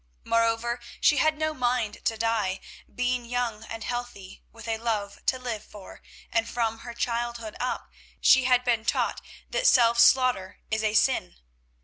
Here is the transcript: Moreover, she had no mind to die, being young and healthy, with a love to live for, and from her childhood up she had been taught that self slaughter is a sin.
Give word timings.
Moreover, 0.23 0.79
she 0.99 1.17
had 1.17 1.37
no 1.37 1.53
mind 1.53 2.03
to 2.05 2.17
die, 2.17 2.59
being 2.91 3.23
young 3.23 3.63
and 3.65 3.83
healthy, 3.83 4.41
with 4.51 4.67
a 4.67 4.79
love 4.79 5.23
to 5.27 5.37
live 5.37 5.63
for, 5.63 6.01
and 6.31 6.49
from 6.49 6.79
her 6.79 6.95
childhood 6.95 7.55
up 7.59 7.91
she 8.19 8.45
had 8.45 8.63
been 8.63 8.83
taught 8.83 9.21
that 9.51 9.67
self 9.67 9.99
slaughter 9.99 10.59
is 10.71 10.81
a 10.83 10.95
sin. 10.95 11.35